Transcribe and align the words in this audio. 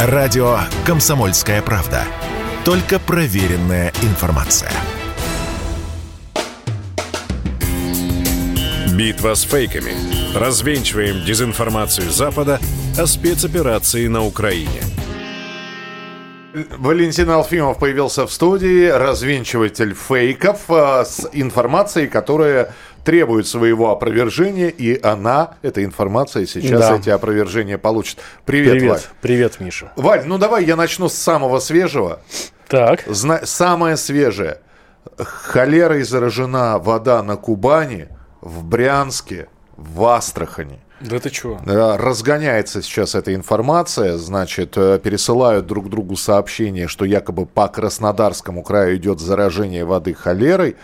Радио 0.00 0.60
«Комсомольская 0.86 1.60
правда». 1.60 2.04
Только 2.64 3.00
проверенная 3.00 3.92
информация. 4.02 4.70
Битва 8.96 9.34
с 9.34 9.42
фейками. 9.42 9.92
Развенчиваем 10.38 11.24
дезинформацию 11.24 12.12
Запада 12.12 12.60
о 12.96 13.06
спецоперации 13.06 14.06
на 14.06 14.24
Украине. 14.24 14.82
Валентин 16.78 17.30
Алфимов 17.30 17.78
появился 17.78 18.26
в 18.26 18.32
студии, 18.32 18.86
развенчиватель 18.88 19.94
фейков 19.94 20.62
э, 20.68 21.04
с 21.04 21.28
информацией, 21.32 22.06
которая 22.08 22.72
требует 23.04 23.46
своего 23.46 23.90
опровержения, 23.90 24.68
и 24.68 25.00
она, 25.02 25.54
эта 25.62 25.84
информация, 25.84 26.46
сейчас 26.46 26.80
Да. 26.88 26.96
эти 26.96 27.10
опровержения 27.10 27.78
получит. 27.78 28.18
Привет, 28.44 28.72
Привет, 28.72 28.90
Валь. 28.90 29.00
привет, 29.22 29.60
Миша. 29.60 29.92
Валь, 29.96 30.24
ну 30.26 30.36
давай 30.38 30.64
я 30.64 30.76
начну 30.76 31.08
с 31.08 31.14
самого 31.14 31.58
свежего. 31.60 32.20
Так, 32.68 33.04
Зна- 33.06 33.40
самое 33.44 33.96
свежее. 33.96 34.58
Холерой 35.16 36.02
заражена 36.02 36.78
вода 36.78 37.22
на 37.22 37.36
Кубани, 37.36 38.08
в 38.40 38.62
Брянске, 38.64 39.48
в 39.76 40.04
Астрахани. 40.04 40.80
Да 41.00 41.20
ты 41.20 41.30
чего? 41.30 41.60
Да, 41.64 41.96
Разгоняется 41.96 42.82
сейчас 42.82 43.14
эта 43.14 43.34
информация, 43.34 44.16
значит, 44.18 44.76
э, 44.76 44.98
пересылают 44.98 45.66
друг 45.66 45.88
другу 45.88 46.16
сообщения, 46.16 46.88
что 46.88 47.04
якобы 47.04 47.46
по 47.46 47.68
Краснодарскому 47.68 48.62
краю 48.62 48.96
идет 48.96 49.20
заражение 49.20 49.84
воды 49.84 50.14
холерой. 50.14 50.76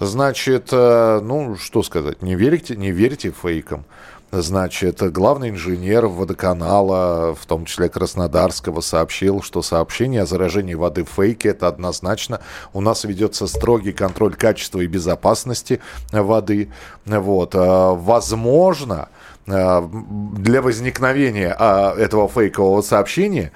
Значит, 0.00 0.70
э, 0.72 1.20
ну, 1.22 1.56
что 1.56 1.82
сказать, 1.82 2.22
не 2.22 2.34
верите, 2.34 2.74
не 2.76 2.90
верьте 2.90 3.30
фейкам. 3.30 3.84
Значит, 4.34 5.02
главный 5.12 5.50
инженер 5.50 6.06
водоканала, 6.06 7.34
в 7.34 7.44
том 7.44 7.66
числе 7.66 7.90
Краснодарского, 7.90 8.80
сообщил, 8.80 9.42
что 9.42 9.60
сообщение 9.60 10.22
о 10.22 10.26
заражении 10.26 10.72
воды 10.72 11.04
фейки– 11.04 11.48
это 11.48 11.68
однозначно. 11.68 12.40
У 12.72 12.80
нас 12.80 13.04
ведется 13.04 13.46
строгий 13.46 13.92
контроль 13.92 14.34
качества 14.34 14.80
и 14.80 14.86
безопасности 14.86 15.80
воды. 16.10 16.70
Вот. 17.04 17.54
Э, 17.54 17.92
Возможно, 17.94 19.08
э, 19.10 19.22
для 19.46 20.62
возникновения 20.62 21.54
а, 21.58 21.94
этого 21.96 22.28
фейкового 22.28 22.80
сообщения 22.82 23.52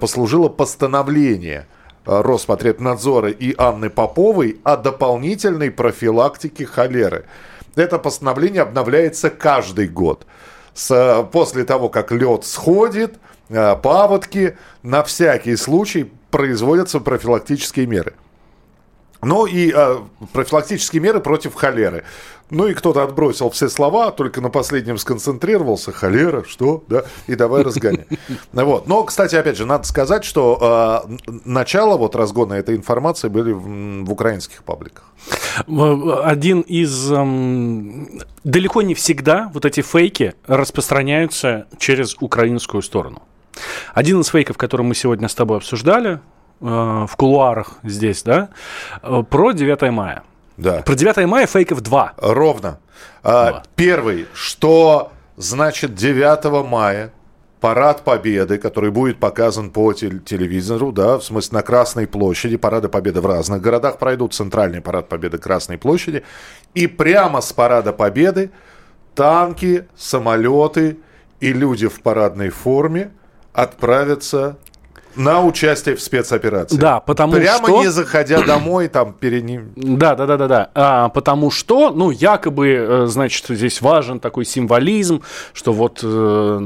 послужило 0.00 0.48
постановление 0.48 1.66
э, 2.06 2.20
Роспотребнадзора 2.22 3.30
и 3.30 3.54
Анны 3.58 3.90
Поповой 3.90 4.60
о 4.64 4.76
дополнительной 4.76 5.70
профилактике 5.70 6.64
холеры. 6.64 7.26
Это 7.74 7.98
постановление 7.98 8.62
обновляется 8.62 9.28
каждый 9.28 9.88
год. 9.88 10.26
С, 10.72 11.28
после 11.32 11.64
того, 11.64 11.90
как 11.90 12.12
лед 12.12 12.44
сходит, 12.44 13.16
паводки, 13.48 14.56
на 14.82 15.02
всякий 15.02 15.56
случай 15.56 16.10
производятся 16.30 17.00
профилактические 17.00 17.86
меры. 17.86 18.14
Ну 19.22 19.46
и 19.46 19.72
э, 19.74 19.98
профилактические 20.32 21.02
меры 21.02 21.20
против 21.20 21.54
холеры. 21.54 22.04
Ну 22.50 22.68
и 22.68 22.74
кто-то 22.74 23.02
отбросил 23.02 23.50
все 23.50 23.68
слова, 23.68 24.12
только 24.12 24.40
на 24.40 24.50
последнем 24.50 24.98
сконцентрировался. 24.98 25.90
Холера, 25.90 26.44
что? 26.44 26.84
Да, 26.88 27.04
и 27.26 27.34
давай 27.34 27.62
разгоняй. 27.62 28.06
Вот. 28.52 28.86
Но, 28.86 29.02
кстати, 29.04 29.34
опять 29.34 29.56
же, 29.56 29.66
надо 29.66 29.86
сказать, 29.86 30.24
что 30.24 31.04
э, 31.08 31.30
начало 31.44 31.96
вот 31.96 32.14
разгона 32.14 32.54
этой 32.54 32.76
информации 32.76 33.28
были 33.28 33.52
в, 33.52 34.04
в 34.04 34.12
украинских 34.12 34.62
пабликах. 34.62 35.04
Э, 35.66 36.20
Один 36.24 36.60
из... 36.60 37.10
эм, 37.10 38.22
далеко 38.44 38.82
не 38.82 38.94
всегда 38.94 39.50
вот 39.52 39.64
эти 39.64 39.80
фейки 39.80 40.34
распространяются 40.46 41.66
через 41.78 42.16
украинскую 42.20 42.82
сторону. 42.82 43.22
Один 43.94 44.20
из 44.20 44.28
фейков, 44.28 44.56
который 44.56 44.82
мы 44.82 44.94
сегодня 44.94 45.28
с 45.28 45.34
тобой 45.34 45.56
обсуждали 45.56 46.20
в 46.60 47.10
кулуарах 47.16 47.78
здесь, 47.82 48.22
да, 48.22 48.48
э, 49.02 49.22
про 49.28 49.52
9 49.52 49.90
мая. 49.90 50.22
Да. 50.56 50.82
Про 50.82 50.94
9 50.94 51.26
мая 51.26 51.46
фейков 51.46 51.80
два. 51.82 52.14
Ровно. 52.16 52.78
А. 53.22 53.62
Первый, 53.74 54.26
что 54.32 55.12
значит 55.36 55.94
9 55.94 56.64
мая 56.66 57.12
парад 57.60 58.04
Победы, 58.04 58.58
который 58.58 58.90
будет 58.90 59.18
показан 59.18 59.70
по 59.70 59.92
тел- 59.92 60.20
телевизору, 60.20 60.92
да, 60.92 61.18
в 61.18 61.24
смысле 61.24 61.56
на 61.58 61.62
Красной 61.62 62.06
площади. 62.06 62.56
Парады 62.56 62.88
Победы 62.88 63.20
в 63.20 63.26
разных 63.26 63.60
городах 63.60 63.98
пройдут. 63.98 64.34
Центральный 64.34 64.80
парад 64.80 65.08
Победы 65.08 65.38
Красной 65.38 65.76
площади. 65.76 66.22
И 66.74 66.86
прямо 66.86 67.40
с 67.40 67.52
парада 67.52 67.92
Победы 67.92 68.50
танки, 69.14 69.86
самолеты 69.96 70.98
и 71.40 71.52
люди 71.52 71.88
в 71.88 72.00
парадной 72.02 72.50
форме 72.50 73.10
отправятся 73.52 74.56
на 75.16 75.42
участие 75.44 75.96
в 75.96 76.00
спецоперации. 76.00 76.76
Да, 76.76 77.00
потому 77.00 77.32
Прямо 77.34 77.66
что- 77.68 77.80
не 77.82 77.90
заходя 77.90 78.42
домой, 78.42 78.88
там 78.88 79.12
перед 79.12 79.44
ним. 79.44 79.72
Да, 79.76 80.14
да, 80.14 80.26
да, 80.26 80.36
да, 80.36 80.48
да. 80.48 80.70
А, 80.74 81.08
потому 81.08 81.50
что, 81.50 81.90
ну, 81.90 82.10
якобы, 82.10 82.68
э, 82.68 83.06
значит, 83.06 83.44
здесь 83.48 83.80
важен 83.80 84.20
такой 84.20 84.44
символизм, 84.44 85.22
что 85.52 85.72
вот, 85.72 86.00
э, 86.02 86.60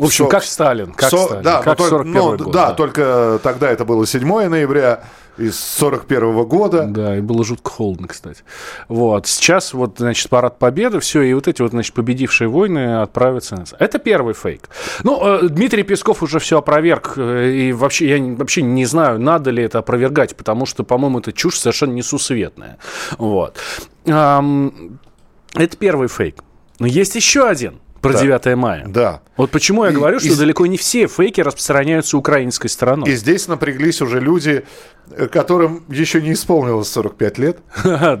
в 0.00 0.04
общем, 0.06 0.24
Со- 0.24 0.30
как 0.30 0.42
Сталин, 0.44 0.92
как 0.92 1.10
Со- 1.10 1.18
Сталин, 1.26 1.42
да, 1.42 1.62
как 1.62 1.78
только, 1.78 1.90
41 1.90 2.12
ну, 2.14 2.36
год. 2.44 2.50
да, 2.52 2.72
только 2.72 3.38
тогда 3.42 3.70
это 3.70 3.84
было 3.84 4.06
7 4.06 4.48
ноября 4.48 5.04
из 5.38 5.58
41 5.58 6.44
года. 6.44 6.84
Да, 6.84 7.16
и 7.16 7.20
было 7.20 7.44
жутко 7.44 7.70
холодно, 7.70 8.08
кстати. 8.08 8.42
Вот. 8.88 9.26
Сейчас 9.26 9.72
вот, 9.72 9.94
значит, 9.98 10.28
парад 10.28 10.58
победы, 10.58 11.00
все, 11.00 11.22
и 11.22 11.32
вот 11.32 11.48
эти 11.48 11.62
вот, 11.62 11.70
значит, 11.70 11.94
победившие 11.94 12.48
войны 12.48 13.00
отправятся. 13.00 13.56
на- 13.56 13.64
Это 13.78 13.98
первый 13.98 14.34
фейк. 14.34 14.68
Ну, 15.02 15.20
э, 15.24 15.48
Дмитрий 15.48 15.82
Песков 15.82 16.22
уже 16.22 16.40
все 16.40 16.58
опроверг, 16.58 17.14
э, 17.16 17.50
и 17.52 17.72
вообще, 17.72 18.18
я 18.18 18.34
вообще 18.36 18.60
не 18.62 18.84
знаю, 18.84 19.18
надо 19.18 19.50
ли 19.50 19.62
это 19.62 19.78
опровергать, 19.78 20.36
потому 20.36 20.66
что, 20.66 20.82
по-моему, 20.84 21.20
это 21.20 21.32
чушь 21.32 21.58
совершенно 21.58 21.92
несусветная. 21.92 22.76
Вот. 23.16 23.56
Это 24.04 25.76
первый 25.78 26.08
фейк. 26.08 26.36
Но 26.78 26.86
есть 26.86 27.14
еще 27.14 27.46
один 27.46 27.80
про 28.00 28.12
Да. 28.14 28.20
9 28.22 28.56
мая. 28.56 28.84
Да. 28.86 29.20
Вот 29.36 29.50
почему 29.50 29.84
я 29.84 29.90
И- 29.90 29.94
говорю, 29.94 30.20
что 30.20 30.28
и- 30.32 30.36
далеко 30.36 30.66
не 30.66 30.76
все 30.76 31.06
фейки 31.06 31.40
распространяются 31.40 32.16
украинской 32.16 32.68
стороной. 32.68 33.10
И 33.10 33.14
здесь 33.16 33.48
напряглись 33.48 34.00
уже 34.02 34.20
люди, 34.20 34.64
э, 35.10 35.26
которым 35.26 35.84
еще 35.88 36.20
не 36.22 36.32
исполнилось 36.32 36.88
45 36.88 37.38
лет. 37.38 37.58
Да. 37.84 38.18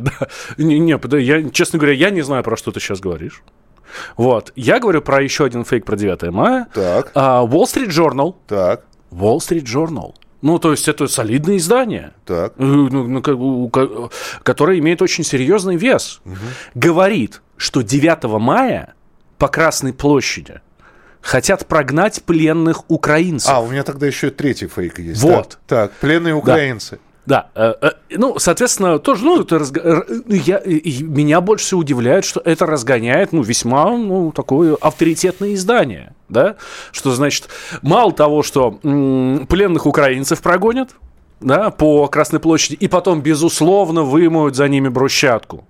Не, 0.58 0.78
не, 0.78 0.98
я, 1.22 1.50
честно 1.50 1.78
говоря, 1.78 1.94
я 1.94 2.10
не 2.10 2.22
знаю, 2.22 2.42
про 2.44 2.56
что 2.56 2.70
ты 2.72 2.80
сейчас 2.80 3.00
говоришь. 3.00 3.42
Вот. 4.16 4.52
Я 4.54 4.78
говорю 4.78 5.02
про 5.02 5.22
еще 5.22 5.44
один 5.44 5.64
фейк 5.64 5.84
про 5.84 5.96
9 5.96 6.30
мая. 6.30 6.66
Так. 6.74 7.10
А, 7.14 7.44
Wall 7.44 7.64
Street 7.64 7.88
Journal. 7.88 8.34
Так, 8.46 8.84
Wall 9.10 9.38
Street 9.38 9.64
Journal. 9.64 10.14
Ну, 10.42 10.58
то 10.58 10.70
есть 10.70 10.88
это 10.88 11.06
солидное 11.06 11.58
издание, 11.58 12.14
так. 12.24 12.54
э, 12.56 12.62
ну, 12.64 12.88
ну, 13.06 14.10
которое 14.42 14.78
имеет 14.78 15.02
очень 15.02 15.22
серьезный 15.24 15.76
вес. 15.76 16.22
Говорит, 16.74 17.42
что 17.58 17.82
9 17.82 18.38
мая 18.38 18.94
по 19.40 19.48
Красной 19.48 19.92
площади 19.94 20.60
хотят 21.22 21.66
прогнать 21.66 22.22
пленных 22.24 22.84
украинцев. 22.88 23.50
А, 23.50 23.60
у 23.60 23.68
меня 23.70 23.82
тогда 23.82 24.06
еще 24.06 24.30
третий 24.30 24.68
фейк 24.68 24.98
есть. 25.00 25.22
Вот. 25.22 25.58
Так, 25.66 25.90
так, 25.90 25.92
пленные 25.92 26.34
украинцы. 26.34 27.00
Да, 27.26 27.48
э, 27.54 27.74
э, 27.80 27.90
ну, 28.10 28.38
соответственно, 28.38 28.98
тоже, 28.98 29.24
ну, 29.24 29.40
это 29.42 29.56
разго- 29.56 30.04
я, 30.26 30.60
меня 30.64 31.40
больше 31.40 31.64
всего 31.66 31.80
удивляет, 31.80 32.24
что 32.24 32.40
это 32.44 32.66
разгоняет, 32.66 33.32
ну, 33.32 33.42
весьма, 33.42 33.96
ну, 33.96 34.32
такое 34.32 34.74
авторитетное 34.80 35.54
издание, 35.54 36.14
да, 36.28 36.56
что, 36.92 37.12
значит, 37.12 37.48
мало 37.82 38.12
того, 38.12 38.42
что 38.42 38.78
м, 38.82 39.46
пленных 39.48 39.86
украинцев 39.86 40.40
прогонят, 40.42 40.90
да, 41.40 41.70
по 41.70 42.08
Красной 42.08 42.40
площади, 42.40 42.74
и 42.74 42.88
потом, 42.88 43.22
безусловно, 43.22 44.02
вымоют 44.02 44.56
за 44.56 44.68
ними 44.68 44.88
брусчатку. 44.88 45.66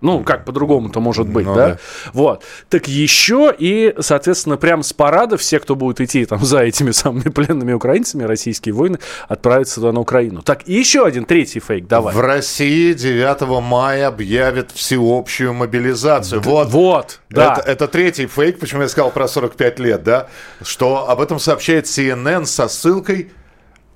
Ну, 0.00 0.22
как 0.22 0.44
по-другому-то 0.44 1.00
может 1.00 1.28
быть, 1.28 1.46
Ну 1.46 1.54
да? 1.54 1.68
да. 1.68 1.78
Вот. 2.12 2.44
Так 2.68 2.88
еще 2.88 3.54
и, 3.56 3.94
соответственно, 3.98 4.56
прям 4.56 4.82
с 4.82 4.92
парада 4.92 5.36
все, 5.36 5.58
кто 5.58 5.74
будет 5.74 6.00
идти 6.00 6.24
там 6.24 6.44
за 6.44 6.60
этими 6.60 6.90
самыми 6.90 7.28
пленными 7.30 7.72
украинцами, 7.72 8.22
российские 8.24 8.74
воины, 8.74 8.98
отправятся 9.28 9.76
туда 9.76 9.92
на 9.92 10.00
Украину. 10.00 10.42
Так, 10.42 10.68
и 10.68 10.74
еще 10.74 11.04
один, 11.04 11.24
третий 11.24 11.60
фейк, 11.60 11.86
давай. 11.86 12.14
В 12.14 12.20
России 12.20 12.92
9 12.92 13.62
мая 13.62 14.08
объявят 14.08 14.70
всеобщую 14.72 15.54
мобилизацию. 15.54 16.40
Вот. 16.42 16.68
Вот, 16.68 17.20
да. 17.30 17.54
Это, 17.58 17.70
это 17.70 17.88
третий 17.88 18.26
фейк, 18.26 18.58
почему 18.58 18.82
я 18.82 18.88
сказал 18.88 19.10
про 19.10 19.28
45 19.28 19.78
лет, 19.80 20.02
да? 20.02 20.28
Что 20.62 21.08
об 21.08 21.20
этом 21.20 21.38
сообщает 21.38 21.86
CNN 21.86 22.46
со 22.46 22.68
ссылкой, 22.68 23.30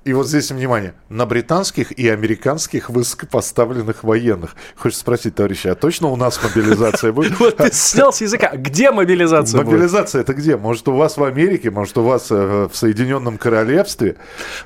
и 0.05 0.13
вот 0.13 0.27
здесь 0.27 0.51
внимание, 0.51 0.95
на 1.09 1.27
британских 1.27 1.93
и 1.93 2.09
американских 2.09 2.91
высокопоставленных 2.91 4.05
военных. 4.05 4.57
Хочется 4.77 5.03
спросить, 5.03 5.35
товарищи, 5.35 5.69
а 5.69 5.75
точно 5.75 6.09
у 6.09 6.17
нас 6.17 6.41
мобилизация 6.43 7.13
будет? 7.13 7.33
Вот 7.43 7.57
ты 7.57 7.73
снял 7.73 8.13
с 8.13 8.21
языка. 8.21 8.53
Где 8.55 8.91
мобилизация 8.91 9.63
будет? 9.63 9.73
Мобилизация 9.73 10.21
это 10.23 10.35
где? 10.35 10.57
Может, 10.57 10.89
у 10.89 10.93
вас 10.93 11.17
в 11.17 11.25
Америке, 11.25 11.71
может, 11.71 11.99
у 11.99 12.03
вас 12.03 12.29
э, 12.31 12.69
в 12.71 12.77
Соединенном 12.77 13.39
Королевстве? 13.39 14.17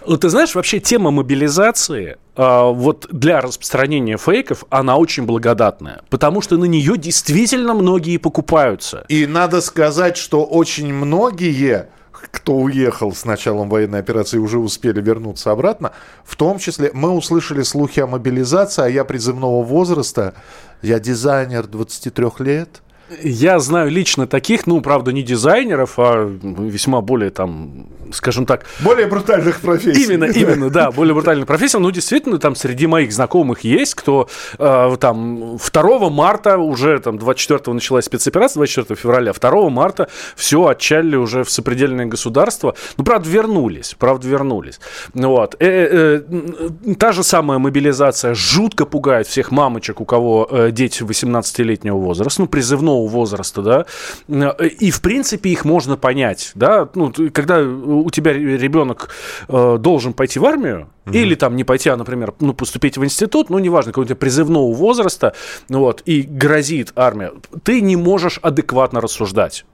Вот 0.06 0.20
ты 0.20 0.28
знаешь, 0.28 0.54
вообще 0.54 0.80
тема 0.80 1.10
мобилизации 1.10 2.16
а, 2.36 2.70
вот 2.70 3.06
для 3.10 3.40
распространения 3.40 4.18
фейков, 4.18 4.64
она 4.68 4.96
очень 4.96 5.24
благодатная. 5.24 6.02
Потому 6.10 6.42
что 6.42 6.56
на 6.56 6.66
нее 6.66 6.96
действительно 6.98 7.74
многие 7.74 8.18
покупаются. 8.18 9.04
И 9.08 9.26
надо 9.26 9.60
сказать, 9.60 10.16
что 10.16 10.44
очень 10.44 10.92
многие 10.92 11.88
кто 12.30 12.54
уехал 12.54 13.12
с 13.12 13.24
началом 13.24 13.68
военной 13.68 13.98
операции, 13.98 14.38
уже 14.38 14.58
успели 14.58 15.00
вернуться 15.00 15.50
обратно. 15.50 15.92
В 16.24 16.36
том 16.36 16.58
числе 16.58 16.90
мы 16.92 17.10
услышали 17.10 17.62
слухи 17.62 18.00
о 18.00 18.06
мобилизации, 18.06 18.84
а 18.84 18.88
я 18.88 19.04
призывного 19.04 19.64
возраста. 19.64 20.34
Я 20.82 20.98
дизайнер 20.98 21.66
23 21.66 22.26
лет. 22.40 22.82
Я 23.22 23.60
знаю 23.60 23.90
лично 23.90 24.26
таких, 24.26 24.66
ну, 24.66 24.80
правда, 24.80 25.12
не 25.12 25.22
дизайнеров, 25.22 25.94
а 25.98 26.24
весьма 26.24 27.00
более 27.00 27.30
там, 27.30 27.86
скажем 28.12 28.46
так... 28.46 28.66
Более 28.80 29.06
брутальных 29.06 29.60
профессий. 29.60 30.04
Именно, 30.04 30.24
именно, 30.24 30.70
да, 30.70 30.90
более 30.90 31.14
брутальных 31.14 31.46
профессий. 31.46 31.78
Ну, 31.78 31.90
действительно, 31.92 32.38
там 32.38 32.56
среди 32.56 32.86
моих 32.88 33.12
знакомых 33.12 33.60
есть, 33.60 33.94
кто 33.94 34.28
э, 34.58 34.96
там 34.98 35.56
2 35.56 36.10
марта 36.10 36.58
уже, 36.58 36.98
там, 36.98 37.18
24 37.18 37.74
началась 37.74 38.06
спецоперация, 38.06 38.58
24 38.58 38.98
февраля, 38.98 39.32
2 39.32 39.70
марта 39.70 40.08
все 40.34 40.66
отчалили 40.66 41.16
уже 41.16 41.44
в 41.44 41.50
сопредельное 41.50 42.06
государство. 42.06 42.74
Ну, 42.96 43.04
правда, 43.04 43.28
вернулись, 43.28 43.94
правда, 43.96 44.26
вернулись. 44.26 44.80
Вот. 45.14 45.54
Э, 45.60 45.66
э, 45.68 46.22
э, 46.28 46.94
та 46.94 47.12
же 47.12 47.22
самая 47.22 47.58
мобилизация 47.58 48.34
жутко 48.34 48.84
пугает 48.84 49.28
всех 49.28 49.52
мамочек, 49.52 50.00
у 50.00 50.04
кого 50.04 50.48
э, 50.50 50.70
дети 50.72 51.04
18-летнего 51.04 51.96
возраста, 51.96 52.42
ну, 52.42 52.48
призывного 52.48 52.95
пожилого 52.96 53.08
возраста, 53.08 53.62
да, 53.62 54.52
и, 54.58 54.90
в 54.90 55.00
принципе, 55.00 55.50
их 55.50 55.64
можно 55.64 55.96
понять, 55.96 56.52
да, 56.54 56.88
ну, 56.94 57.12
когда 57.32 57.60
у 57.60 58.10
тебя 58.10 58.32
ребенок 58.32 59.10
э, 59.48 59.78
должен 59.78 60.12
пойти 60.12 60.38
в 60.38 60.44
армию, 60.44 60.88
угу. 61.06 61.16
или 61.16 61.34
там 61.34 61.56
не 61.56 61.64
пойти, 61.64 61.90
а, 61.90 61.96
например, 61.96 62.34
ну, 62.40 62.52
поступить 62.52 62.98
в 62.98 63.04
институт, 63.04 63.50
ну, 63.50 63.58
неважно, 63.58 63.92
какого-то 63.92 64.14
призывного 64.14 64.72
возраста, 64.72 65.34
вот, 65.68 66.02
и 66.06 66.22
грозит 66.22 66.92
армия, 66.96 67.32
ты 67.62 67.80
не 67.80 67.96
можешь 67.96 68.38
адекватно 68.42 69.00
рассуждать. 69.00 69.64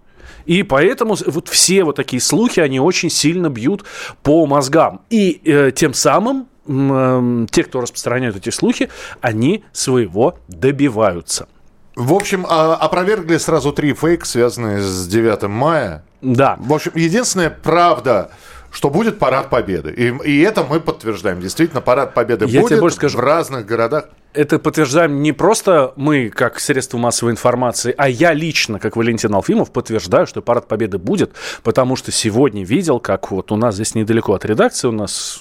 И 0.44 0.64
поэтому 0.64 1.16
вот 1.26 1.48
все 1.48 1.84
вот 1.84 1.96
такие 1.96 2.20
слухи, 2.20 2.58
они 2.58 2.80
очень 2.80 3.10
сильно 3.10 3.48
бьют 3.48 3.84
по 4.24 4.44
мозгам. 4.46 5.02
И 5.08 5.40
э, 5.44 5.70
тем 5.70 5.94
самым 5.94 6.48
э, 6.66 7.46
те, 7.48 7.62
кто 7.62 7.80
распространяют 7.80 8.36
эти 8.36 8.50
слухи, 8.50 8.88
они 9.20 9.62
своего 9.72 10.34
добиваются. 10.48 11.46
В 11.94 12.14
общем, 12.14 12.46
а, 12.48 12.74
опровергли 12.76 13.36
сразу 13.36 13.72
три 13.72 13.92
фейка, 13.92 14.24
связанные 14.24 14.80
с 14.80 15.06
9 15.06 15.42
мая. 15.48 16.02
Да. 16.22 16.56
В 16.58 16.72
общем, 16.72 16.92
единственная 16.94 17.50
правда, 17.50 18.30
что 18.70 18.88
будет 18.88 19.18
парад 19.18 19.50
победы. 19.50 19.90
И, 19.90 20.14
и 20.24 20.40
это 20.40 20.64
мы 20.64 20.80
подтверждаем. 20.80 21.40
Действительно, 21.40 21.80
парад 21.82 22.14
победы 22.14 22.46
Я 22.46 22.60
будет 22.60 22.70
тебе 22.70 22.80
больше 22.80 22.96
скажу. 22.96 23.18
в 23.18 23.20
разных 23.20 23.66
городах 23.66 24.06
это 24.34 24.58
подтверждаем 24.58 25.22
не 25.22 25.32
просто 25.32 25.92
мы, 25.96 26.30
как 26.30 26.58
средство 26.60 26.98
массовой 26.98 27.32
информации, 27.32 27.94
а 27.96 28.08
я 28.08 28.32
лично, 28.32 28.78
как 28.78 28.96
Валентин 28.96 29.34
Алфимов, 29.34 29.70
подтверждаю, 29.70 30.26
что 30.26 30.42
парад 30.42 30.68
победы 30.68 30.98
будет, 30.98 31.32
потому 31.62 31.96
что 31.96 32.10
сегодня 32.12 32.64
видел, 32.64 33.00
как 33.00 33.30
вот 33.30 33.52
у 33.52 33.56
нас 33.56 33.74
здесь 33.74 33.94
недалеко 33.94 34.34
от 34.34 34.44
редакции 34.44 34.88
у 34.88 34.92
нас 34.92 35.40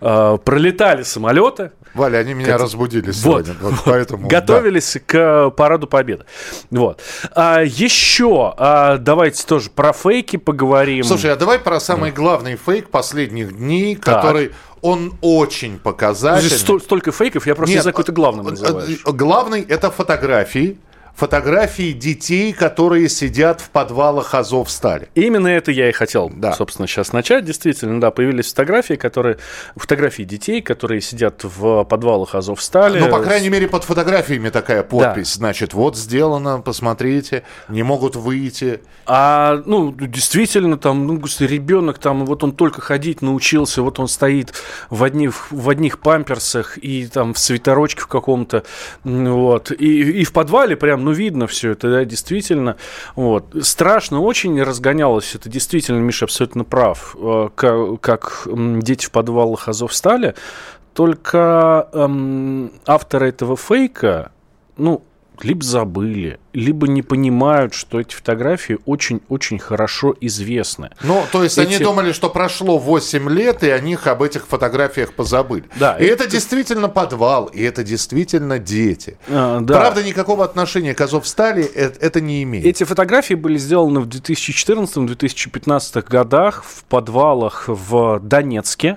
э, 0.00 0.38
пролетали 0.44 1.02
самолеты. 1.02 1.72
Валя, 1.94 2.18
они 2.18 2.34
меня 2.34 2.52
как... 2.52 2.60
разбудили 2.60 3.10
сегодня, 3.12 3.54
вот, 3.60 3.72
вот, 3.72 3.80
поэтому... 3.84 4.28
Готовились 4.28 4.94
да. 4.94 5.00
к 5.06 5.50
параду 5.50 5.86
победы. 5.86 6.24
Вот. 6.70 7.00
А, 7.34 7.62
еще 7.62 8.54
а, 8.56 8.98
давайте 8.98 9.46
тоже 9.46 9.70
про 9.70 9.92
фейки 9.92 10.36
поговорим. 10.36 11.04
Слушай, 11.04 11.32
а 11.32 11.36
давай 11.36 11.58
про 11.58 11.80
самый 11.80 12.10
главный 12.10 12.56
фейк 12.56 12.90
последних 12.90 13.56
дней, 13.56 13.96
так. 13.96 14.16
который 14.16 14.52
он 14.86 15.14
очень 15.20 15.78
показательный. 15.78 16.56
Здесь 16.56 16.82
столько 16.82 17.10
фейков, 17.10 17.46
я 17.46 17.54
просто 17.54 17.70
Нет, 17.70 17.78
не 17.78 17.82
знаю, 17.82 17.92
какой 17.92 18.04
ты 18.04 18.12
главным 18.12 18.46
э, 18.46 18.50
называешь. 18.50 19.02
Э, 19.04 19.12
главный– 19.12 19.62
это 19.68 19.90
фотографии 19.90 20.78
фотографии 21.16 21.92
детей, 21.92 22.52
которые 22.52 23.08
сидят 23.08 23.62
в 23.62 23.70
подвалах 23.70 24.34
Азовстали. 24.34 25.08
Именно 25.14 25.48
это 25.48 25.72
я 25.72 25.88
и 25.88 25.92
хотел, 25.92 26.30
да. 26.32 26.52
собственно, 26.52 26.86
сейчас 26.86 27.12
начать. 27.14 27.44
Действительно, 27.44 28.00
да, 28.00 28.10
появились 28.10 28.50
фотографии, 28.50 28.94
которые, 28.94 29.38
фотографии 29.76 30.24
детей, 30.24 30.60
которые 30.60 31.00
сидят 31.00 31.42
в 31.42 31.84
подвалах 31.84 32.34
Азовстали. 32.34 33.00
Ну, 33.00 33.08
по 33.08 33.20
крайней 33.20 33.48
мере, 33.48 33.66
под 33.66 33.84
фотографиями 33.84 34.50
такая 34.50 34.82
подпись. 34.82 35.36
Да. 35.36 35.46
Значит, 35.46 35.72
вот 35.72 35.96
сделано, 35.96 36.60
посмотрите, 36.60 37.44
не 37.70 37.82
могут 37.82 38.14
выйти. 38.14 38.80
А, 39.06 39.62
ну, 39.64 39.92
действительно, 39.92 40.76
там, 40.76 41.06
ну, 41.06 41.22
ребенок, 41.40 41.98
там, 41.98 42.26
вот 42.26 42.44
он 42.44 42.52
только 42.52 42.82
ходить 42.82 43.22
научился, 43.22 43.80
вот 43.80 43.98
он 43.98 44.08
стоит 44.08 44.52
в 44.90 45.02
одних, 45.02 45.50
в 45.50 45.70
одних 45.70 45.98
памперсах 46.00 46.76
и 46.76 47.06
там 47.06 47.32
в 47.32 47.38
свитерочке 47.38 48.02
в 48.02 48.06
каком-то, 48.06 48.64
вот, 49.04 49.70
и, 49.70 50.20
и 50.20 50.24
в 50.24 50.32
подвале 50.32 50.76
прям 50.76 51.05
ну, 51.06 51.12
видно 51.12 51.46
все 51.46 51.70
это, 51.70 51.88
да, 51.88 52.04
действительно. 52.04 52.76
Вот. 53.14 53.54
Страшно 53.62 54.20
очень 54.20 54.60
разгонялось 54.60 55.36
это, 55.36 55.48
действительно, 55.48 55.98
Миша 55.98 56.24
абсолютно 56.24 56.64
прав, 56.64 57.16
э, 57.16 57.48
как, 57.54 58.00
как 58.00 58.48
дети 58.80 59.06
в 59.06 59.12
подвалах 59.12 59.68
Азов 59.68 59.94
стали, 59.94 60.34
только 60.94 61.88
эм, 61.92 62.72
авторы 62.86 63.28
этого 63.28 63.56
фейка, 63.56 64.32
ну, 64.76 65.02
либо 65.42 65.62
забыли, 65.62 66.40
либо 66.56 66.88
не 66.88 67.02
понимают, 67.02 67.74
что 67.74 68.00
эти 68.00 68.14
фотографии 68.14 68.78
очень-очень 68.86 69.58
хорошо 69.58 70.16
известны. 70.22 70.90
Ну, 71.02 71.22
то 71.30 71.44
есть 71.44 71.58
эти... 71.58 71.74
они 71.74 71.78
думали, 71.78 72.12
что 72.12 72.30
прошло 72.30 72.78
8 72.78 73.28
лет, 73.28 73.62
и 73.62 73.68
они 73.68 73.98
об 74.02 74.22
этих 74.22 74.46
фотографиях 74.46 75.12
позабыли. 75.12 75.64
Да, 75.78 75.98
и 75.98 76.06
это... 76.06 76.24
это 76.24 76.32
действительно 76.32 76.88
подвал, 76.88 77.44
и 77.46 77.62
это 77.62 77.84
действительно 77.84 78.58
дети. 78.58 79.18
А, 79.28 79.60
да. 79.60 79.78
Правда, 79.78 80.02
никакого 80.02 80.46
отношения 80.46 80.94
к 80.94 81.00
Азовстали 81.02 81.62
это, 81.62 81.98
это 82.00 82.22
не 82.22 82.42
имеет. 82.42 82.64
Эти 82.64 82.84
фотографии 82.84 83.34
были 83.34 83.58
сделаны 83.58 84.00
в 84.00 84.08
2014-2015 84.08 86.08
годах 86.08 86.64
в 86.64 86.84
подвалах 86.84 87.64
в 87.68 88.18
Донецке. 88.20 88.96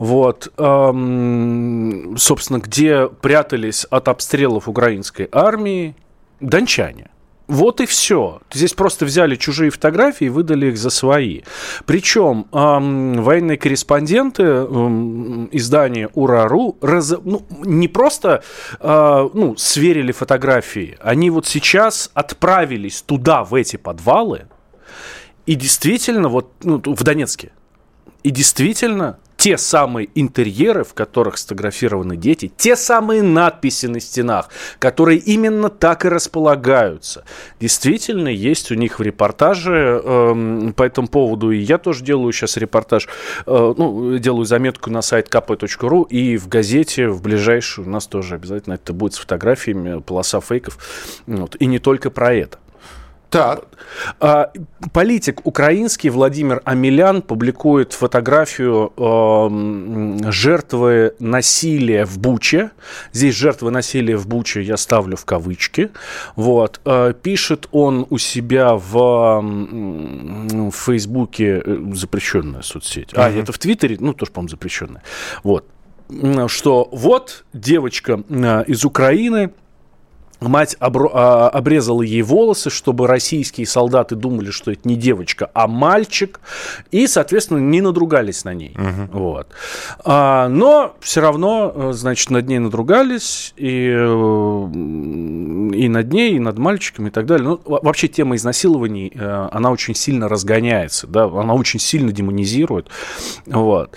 Вот, 0.00 0.52
эм, 0.56 2.16
собственно, 2.18 2.58
где 2.58 3.06
прятались 3.06 3.86
от 3.88 4.08
обстрелов 4.08 4.68
украинской 4.68 5.28
армии 5.30 5.94
дончане. 6.40 7.10
Вот 7.48 7.80
и 7.80 7.86
все. 7.86 8.42
Здесь 8.52 8.74
просто 8.74 9.06
взяли 9.06 9.34
чужие 9.34 9.70
фотографии 9.70 10.26
и 10.26 10.28
выдали 10.28 10.66
их 10.66 10.76
за 10.76 10.90
свои. 10.90 11.40
Причем 11.86 12.46
эм, 12.52 13.22
военные 13.22 13.56
корреспонденты 13.56 14.42
эм, 14.42 15.48
издания 15.50 16.10
Урару 16.12 16.76
раз, 16.82 17.14
ну, 17.24 17.46
не 17.64 17.88
просто 17.88 18.42
э, 18.78 19.28
ну, 19.32 19.56
сверили 19.56 20.12
фотографии, 20.12 20.98
они 21.00 21.30
вот 21.30 21.46
сейчас 21.46 22.10
отправились 22.12 23.00
туда, 23.00 23.44
в 23.44 23.54
эти 23.54 23.76
подвалы, 23.76 24.46
и 25.46 25.54
действительно, 25.54 26.28
вот 26.28 26.52
ну, 26.62 26.82
в 26.84 27.02
Донецке, 27.02 27.52
и 28.22 28.30
действительно 28.30 29.18
те 29.38 29.56
самые 29.56 30.10
интерьеры, 30.16 30.82
в 30.82 30.94
которых 30.94 31.38
сфотографированы 31.38 32.16
дети, 32.16 32.52
те 32.56 32.74
самые 32.74 33.22
надписи 33.22 33.86
на 33.86 34.00
стенах, 34.00 34.48
которые 34.80 35.18
именно 35.20 35.70
так 35.70 36.04
и 36.04 36.08
располагаются. 36.08 37.24
Действительно, 37.60 38.28
есть 38.28 38.72
у 38.72 38.74
них 38.74 38.98
в 38.98 39.02
репортаже 39.02 40.02
э, 40.04 40.72
по 40.74 40.82
этому 40.82 41.06
поводу, 41.06 41.52
и 41.52 41.58
я 41.58 41.78
тоже 41.78 42.04
делаю 42.04 42.32
сейчас 42.32 42.56
репортаж, 42.56 43.08
э, 43.46 43.74
ну, 43.76 44.18
делаю 44.18 44.44
заметку 44.44 44.90
на 44.90 45.02
сайт 45.02 45.28
kp.ru, 45.32 46.08
и 46.08 46.36
в 46.36 46.48
газете 46.48 47.06
в 47.08 47.22
ближайшую 47.22 47.86
у 47.86 47.90
нас 47.90 48.08
тоже 48.08 48.34
обязательно 48.34 48.74
это 48.74 48.92
будет 48.92 49.14
с 49.14 49.18
фотографиями, 49.18 50.00
полоса 50.00 50.40
фейков, 50.40 50.78
вот, 51.28 51.54
и 51.60 51.66
не 51.66 51.78
только 51.78 52.10
про 52.10 52.34
это. 52.34 52.58
Так. 53.30 53.64
А, 54.20 54.50
политик 54.92 55.46
украинский 55.46 56.08
Владимир 56.08 56.62
Амелян 56.64 57.20
публикует 57.20 57.92
фотографию 57.92 58.92
э, 58.96 60.30
жертвы 60.30 61.14
насилия 61.18 62.06
в 62.06 62.18
Буче. 62.18 62.70
Здесь 63.12 63.34
жертвы 63.34 63.70
насилия 63.70 64.16
в 64.16 64.26
Буче 64.26 64.62
я 64.62 64.76
ставлю 64.76 65.16
в 65.16 65.24
кавычки. 65.26 65.90
Вот. 66.36 66.80
Э, 66.86 67.12
пишет 67.20 67.68
он 67.70 68.06
у 68.08 68.16
себя 68.18 68.74
в, 68.74 69.42
в 69.42 70.70
Фейсбуке, 70.70 71.62
э, 71.64 71.78
запрещенная 71.92 72.62
соцсеть. 72.62 73.10
А, 73.14 73.30
это 73.30 73.52
в 73.52 73.58
Твиттере, 73.58 73.98
ну, 74.00 74.14
тоже, 74.14 74.32
по-моему, 74.32 74.50
запрещенная. 74.50 75.02
Вот. 75.42 75.66
Что 76.46 76.88
вот 76.90 77.44
девочка 77.52 78.22
э, 78.28 78.64
из 78.66 78.84
Украины 78.86 79.50
Мать 80.40 80.76
обро- 80.78 81.10
а, 81.12 81.48
обрезала 81.48 82.02
ей 82.02 82.22
волосы, 82.22 82.70
чтобы 82.70 83.08
российские 83.08 83.66
солдаты 83.66 84.14
думали, 84.14 84.50
что 84.50 84.70
это 84.70 84.82
не 84.84 84.94
девочка, 84.94 85.50
а 85.52 85.66
мальчик, 85.66 86.40
и, 86.92 87.08
соответственно, 87.08 87.58
не 87.58 87.80
надругались 87.80 88.44
на 88.44 88.54
ней. 88.54 88.76
Угу. 88.76 89.18
Вот. 89.18 89.48
А, 90.04 90.48
но 90.48 90.94
все 91.00 91.20
равно, 91.20 91.72
э, 91.74 91.92
значит, 91.92 92.30
над 92.30 92.46
ней 92.46 92.60
надругались, 92.60 93.52
и, 93.56 93.90
э, 93.90 94.68
и 95.74 95.88
над 95.88 96.12
ней, 96.12 96.36
и 96.36 96.38
над 96.38 96.58
мальчиком, 96.58 97.08
и 97.08 97.10
так 97.10 97.26
далее. 97.26 97.48
Ну, 97.48 97.60
вообще 97.64 98.06
тема 98.06 98.36
изнасилований, 98.36 99.10
э, 99.12 99.48
она 99.50 99.72
очень 99.72 99.96
сильно 99.96 100.28
разгоняется, 100.28 101.08
да, 101.08 101.24
она 101.24 101.54
очень 101.54 101.80
сильно 101.80 102.12
демонизирует. 102.12 102.88
Вот. 103.46 103.96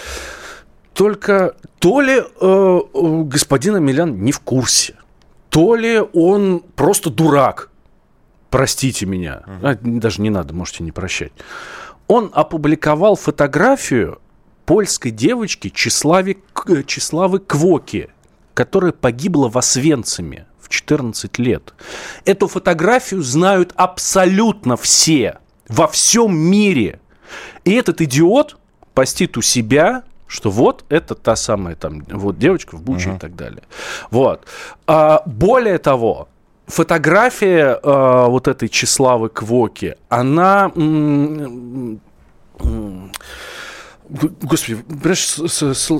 Только 0.93 1.55
то 1.79 2.01
ли 2.01 2.19
э, 2.19 2.79
господин 2.93 3.75
Амелян 3.75 4.21
не 4.23 4.31
в 4.31 4.39
курсе, 4.39 4.95
то 5.51 5.75
ли 5.75 5.99
он 5.99 6.63
просто 6.75 7.09
дурак. 7.09 7.69
Простите 8.49 9.05
меня. 9.05 9.43
Uh-huh. 9.45 9.99
Даже 9.99 10.21
не 10.21 10.29
надо, 10.29 10.53
можете 10.53 10.83
не 10.83 10.91
прощать. 10.91 11.33
он 12.07 12.31
опубликовал 12.33 13.15
фотографию 13.15 14.19
польской 14.65 15.11
девочки 15.11 15.69
Числави, 15.69 16.37
Числавы 16.85 17.39
Квоки, 17.39 18.09
которая 18.53 18.93
погибла 18.93 19.49
в 19.49 19.57
Освенциме 19.57 20.47
в 20.59 20.69
14 20.69 21.37
лет. 21.39 21.73
Эту 22.25 22.47
фотографию 22.47 23.21
знают 23.21 23.73
абсолютно 23.75 24.77
все 24.77 25.39
во 25.67 25.87
всем 25.87 26.35
мире. 26.35 27.01
И 27.65 27.73
этот 27.73 28.01
идиот 28.01 28.57
постит 28.93 29.37
у 29.37 29.41
себя, 29.41 30.03
что 30.31 30.49
вот 30.49 30.85
это 30.89 31.13
та 31.13 31.35
самая 31.35 31.75
там 31.75 32.03
вот 32.09 32.39
девочка 32.39 32.77
в 32.77 32.81
Буче 32.81 33.09
uh-huh. 33.09 33.15
и 33.17 33.19
так 33.19 33.35
далее. 33.35 33.63
Вот. 34.11 34.45
А, 34.87 35.21
более 35.25 35.77
того, 35.77 36.29
фотография 36.67 37.77
э, 37.83 38.25
вот 38.29 38.47
этой 38.47 38.69
Числавы 38.69 39.27
Квоки, 39.29 39.97
она... 40.07 40.71
М- 40.75 41.99
м- 42.59 43.11
Господи, 44.11 44.75
понимаешь, 44.75 45.25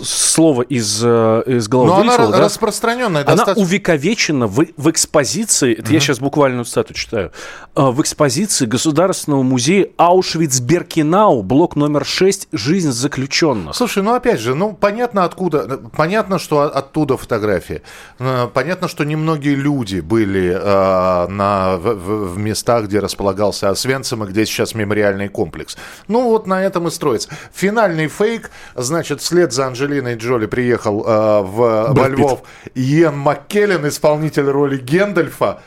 слово 0.06 0.64
из, 0.64 1.02
э, 1.02 1.44
из 1.46 1.70
головы 1.70 1.90
Но 1.90 1.98
вылетело, 2.00 2.28
она 2.28 2.38
да? 2.38 2.44
распространенная 2.44 3.22
Она 3.22 3.36
достаточно. 3.36 3.64
увековечена 3.64 4.48
в, 4.48 4.66
в 4.76 4.90
экспозиции, 4.90 5.74
это 5.74 5.84
uh-huh. 5.84 5.94
я 5.94 6.00
сейчас 6.02 6.20
буквально 6.20 6.66
цитату 6.66 6.94
читаю, 6.94 7.32
э, 7.74 7.82
в 7.82 8.02
экспозиции 8.02 8.66
Государственного 8.66 9.44
музея 9.44 9.88
Аушвиц-Беркинау, 9.98 11.42
блок 11.42 11.78
номер 11.78 12.04
6 12.04 12.50
«Жизнь 12.52 12.92
заключенных». 12.92 13.76
Слушай, 13.76 14.04
ну 14.04 14.14
опять 14.14 14.42
же, 14.42 14.56
ну 14.56 14.74
понятно 14.74 15.24
откуда, 15.24 15.80
понятно, 15.96 16.38
что 16.38 16.64
оттуда 16.64 17.16
фотографии. 17.16 17.82
Э, 18.20 18.50
понятно, 18.54 18.90
что 18.90 19.06
немногие 19.06 19.56
люди 19.56 20.02
были 20.02 20.54
э, 20.54 21.28
на, 21.30 21.78
в, 21.78 22.34
в 22.34 22.38
местах, 22.38 22.86
где 22.86 23.00
располагался 23.00 23.70
Освенцим 23.70 24.26
и 24.26 24.28
где 24.28 24.46
сейчас 24.46 24.76
мемориальный 24.76 25.30
комплекс. 25.30 25.78
Ну 26.10 26.24
вот 26.24 26.46
на 26.46 26.62
этом 26.62 26.90
и 26.90 26.92
строится. 26.92 27.30
Финальный 27.54 28.01
полный 28.02 28.08
фейк. 28.08 28.52
Значит, 28.76 29.22
вслед 29.22 29.52
за 29.52 29.68
Анджелиной 29.68 30.16
Джоли 30.16 30.46
приехал 30.46 31.04
э, 31.06 31.42
в, 31.42 31.94
во 31.94 32.08
Львов 32.08 32.44
Иен 32.76 33.18
Маккеллен, 33.18 33.88
исполнитель 33.88 34.50
роли 34.50 34.78
Гендальфа. 34.78 35.62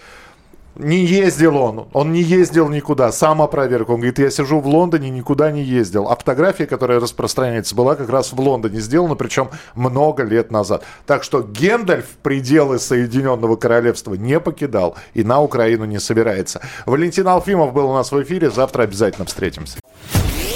Не 0.77 1.05
ездил 1.05 1.57
он, 1.57 1.87
он 1.93 2.13
не 2.13 2.21
ездил 2.21 2.69
никуда, 2.69 3.13
сам 3.13 3.41
опроверг. 3.41 3.91
Он 3.91 3.97
говорит, 3.97 4.19
я 4.19 4.29
сижу 4.29 4.59
в 4.59 4.67
Лондоне, 4.67 5.09
никуда 5.09 5.53
не 5.53 5.63
ездил. 5.63 6.09
А 6.09 6.17
фотография, 6.17 6.67
которая 6.67 6.99
распространяется, 6.99 7.77
была 7.77 7.95
как 7.95 8.09
раз 8.09 8.33
в 8.33 8.41
Лондоне 8.41 8.81
сделана, 8.81 9.15
причем 9.15 9.51
много 9.77 10.25
лет 10.25 10.51
назад. 10.51 10.83
Так 11.07 11.23
что 11.23 11.43
Гендальф 11.43 12.07
пределы 12.25 12.81
Соединенного 12.81 13.55
Королевства 13.55 14.15
не 14.15 14.41
покидал 14.41 14.97
и 15.15 15.23
на 15.23 15.41
Украину 15.41 15.85
не 15.85 16.01
собирается. 16.01 16.61
Валентин 16.87 17.29
Алфимов 17.29 17.73
был 17.73 17.91
у 17.91 17.95
нас 17.95 18.11
в 18.11 18.21
эфире, 18.21 18.51
завтра 18.51 18.83
обязательно 18.83 19.27
встретимся. 19.27 19.79